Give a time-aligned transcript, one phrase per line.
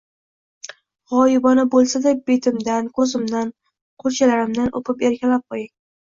[1.11, 3.53] G'oyibona bo'lsada, betimdan, ko'zimdan,
[4.07, 5.71] qulchalarimdan o'pib erkalab qo'ying